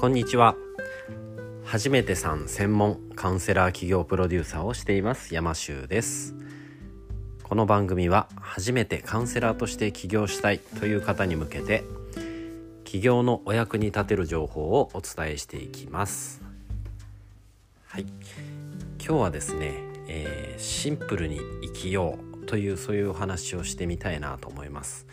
[0.00, 0.56] こんにちは。
[1.62, 5.34] 初めてさん専門カウンセラー企業プロデューサーをしています。
[5.34, 6.34] 山修です。
[7.42, 11.84] この番組は初めてカウンセラーとして起業したいという方に向けて
[12.84, 16.40] 起業のお役に立てる情報をお伝えしていきます。
[17.84, 18.06] はい。
[19.04, 19.74] 今日はですね、
[20.08, 25.06] えー、シンプルに生きようというそういうお話をしてみたいなと思います。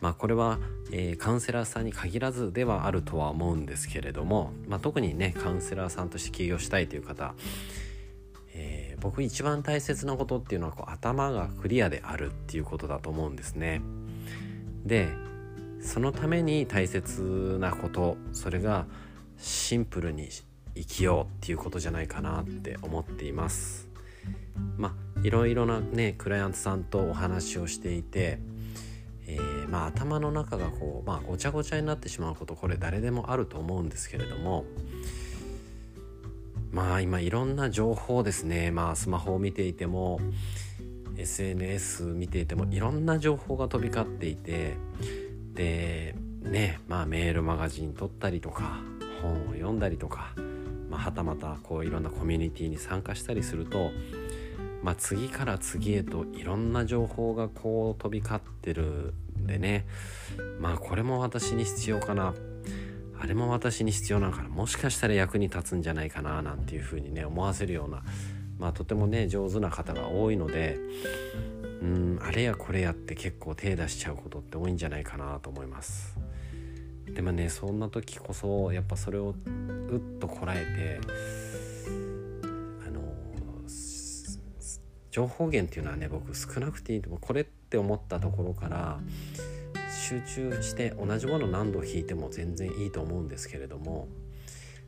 [0.00, 0.58] まあ、これは、
[0.92, 7.34] えー、カウンセラーさんに限らずではあるとは思うんですけれども、まあ、特にねカウンセラーさんとして起業したいという方、
[8.54, 13.80] えー、僕一番大切なことっていうのはこう頭がクリアであるっていうことだと思うんですね。
[14.84, 15.08] で
[15.80, 18.86] そのために大切なことそれが
[19.38, 20.28] シンプルに
[20.74, 23.88] 生きようっていうことじゃないかなって思っています。
[24.76, 28.38] まあいろいろなねクライアントさんとお話をしていて
[29.68, 34.64] まあ、頭の中がこう、まあ、ごちゃごちゃになってしまうことこれ誰でもあると思うんですけれども
[36.70, 40.20] まあ今いろんな情報ですね、まあ、スマホを見ていても
[41.16, 44.76] SNS 見ていてもいろんな情報が飛び交っていて
[45.54, 48.80] でねまあメールマガジン撮ったりとか
[49.22, 50.32] 本を読んだりとか、
[50.90, 53.90] まあ、はたまたこういろんなコミュニティに参加したりすると
[54.86, 59.14] まあ、次から次へといろんな情報がこう飛び交ってる
[59.46, 59.86] でね。
[60.60, 62.34] まあこれも私に必要かな。
[63.18, 64.48] あれも私に必要なのかな。
[64.48, 68.02] もしかしたら役に立つんじゃないかななんていうふうにね思わせるような。
[68.58, 70.78] まあとてもね上手な方が多いので。
[71.82, 76.18] うんあれやこれやって結構手出しちゃうことって多いんじゃないかなと思います。
[77.06, 81.00] でもねそんな時こそやっぱそれをうっとこらえて
[85.16, 87.20] 情報源っていうのはね僕少なくていいと思う。
[87.22, 87.46] これ
[87.76, 88.98] って思ったところから
[89.90, 94.08] 集中して同じもの何度弾いても全然いいと思うんですけれども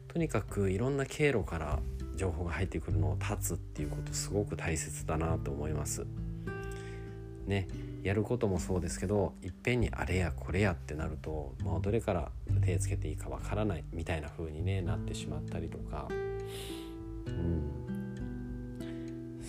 [0.09, 1.81] とにかくいろんな経路から
[2.17, 6.07] 情報が入ってくるのを断つっていうことすごく大切だなと思います。
[7.47, 7.69] ね
[8.03, 12.31] やることもそうですけどいっぺんにあれやこれやってなるともうどれから
[12.65, 16.09] 手つけていいかわからないみたいな風にねなってしまったりとか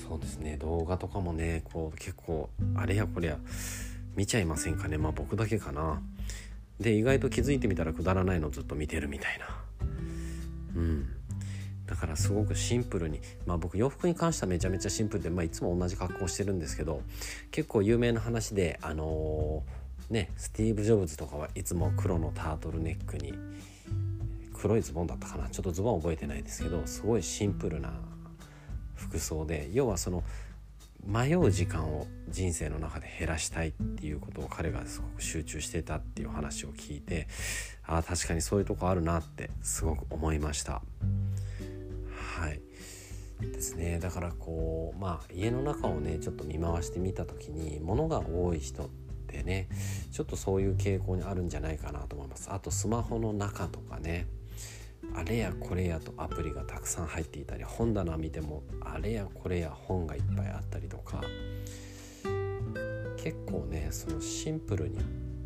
[0.10, 0.58] そうですね。
[0.58, 3.38] 動画とかもねこう結構あれやこれや
[4.16, 4.98] 見ちゃいませんかね。
[4.98, 6.02] まあ僕だけかな。
[6.80, 9.46] で意外と気づいてみたらくだらないのずっと見てるみたいな。
[10.76, 11.08] うん。
[11.86, 17.04] だからすごくシンプルにまあ僕洋服に関してはめちゃめちゃシンプルで、まあ、いつも同じ格好してるんですけど
[17.52, 23.34] 結構有名な話であのー、ねスティーブ・ジョブズとかはいつも黒のタートルネックに
[24.54, 25.50] 黒いズボンだったかな。
[25.50, 27.94] ちょっとズボン覚えてないですけどすごいシンプルな
[29.00, 30.24] 服装で要はその
[31.06, 37.28] 迷う時間を人生の中で減らしたいっていうことを彼がすごく集中してたっていう話を聞いて
[37.86, 40.82] ああ確かにそういうとこあるなってすごく思いました。
[42.38, 42.62] はい。
[43.42, 44.00] ですね。
[44.00, 48.88] だからこうまあ家の中をねちょっと見回してみた時に物が多い人っ
[49.28, 49.70] てね
[50.12, 52.50] ちょっとそういう傾向にあるんじゃないかなと思います。
[52.52, 54.28] あとスマホの中とかね
[55.16, 61.22] あれやこれやとアプリがたくさん入っていたり本棚見てもあれやこれや本がいっぱいあったりとか
[63.18, 64.98] 結構ねそのシンプルに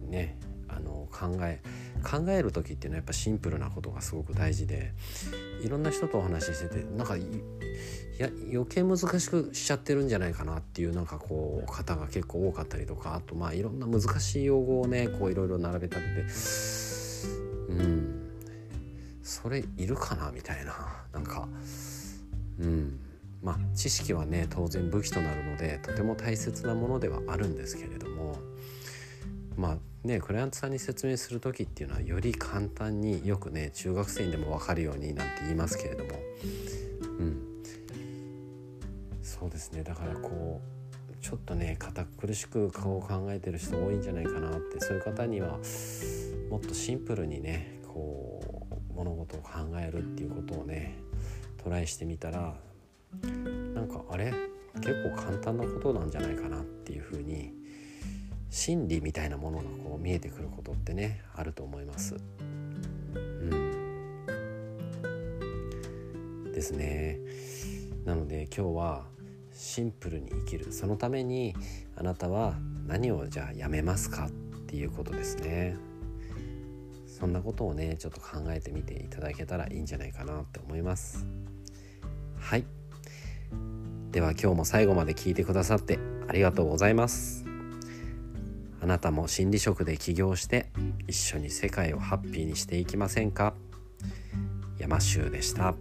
[0.09, 0.37] ね
[0.67, 1.61] あの考え
[2.03, 4.93] 考える時っていうのはやっぱシンプルなことがすごく大事で
[5.63, 7.15] いろんな人とお話ししててなんか
[8.17, 16.05] や余計難しくしちゃってるんじゃないかなっていうなんかこう方が結構多かったりとかあとまあいろんな難しい用語をねこういろいろ並べ立て
[17.67, 18.12] てうん。
[19.23, 20.31] それいるかな？
[20.31, 20.73] みたいな。
[21.13, 21.47] なんか
[22.59, 22.99] うん。
[23.41, 28.37] まあ知識はね当然武器となるのでとても大切なものではあるんですけれども。
[29.57, 36.11] まあねクライアントさんに説明する時っていうのはより簡単によくね中学生にでも分かるようになんて言いますけれども。
[37.19, 37.41] うん。
[39.21, 39.83] そうですね。
[39.83, 40.61] だからこ
[41.11, 44.79] うちょっとね堅苦しく顔を考えてる人多いんじゃないかなって。
[44.79, 45.59] そういう方には
[46.49, 48.62] もっとシンプルにねこう
[48.95, 49.49] 物事を考
[49.79, 50.95] えるっていうことをね
[51.63, 52.55] トライしてみたら
[53.73, 54.33] なんかあれ
[54.75, 57.53] 結構簡単なことなんじゃないかなっていうふうに
[58.49, 62.15] 心理みたいなものがこう見えてくることってねあると思います。
[63.15, 63.19] う
[66.47, 67.19] ん、ですね。
[68.05, 69.05] なので今日は
[69.51, 71.55] シンプルに生きるそのために
[71.95, 72.55] あなたは
[72.87, 74.29] 何をじゃあやめますかっ
[74.67, 75.77] ていうことですね。
[77.23, 81.25] そんなことをねちょっと考えてみていただけたらいいんじゃないかなって思います。
[82.37, 82.65] はい。
[84.11, 87.45] では今日も最後まで聞いてくださってありがとうございます。
[88.81, 90.69] あなたも心理職で起業して
[91.07, 93.53] 一緒に世界をハッピーにしていきませんか？
[94.77, 95.75] 山州でした。